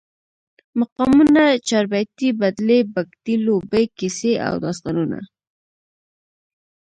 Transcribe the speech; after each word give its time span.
مقامونه، 0.79 1.43
چاربیتې، 1.67 2.29
بدلې، 2.41 2.79
بګتی، 2.93 3.35
لوبې، 3.45 3.83
کیسې 3.97 4.33
او 4.47 4.53
داستانونه 4.65 5.19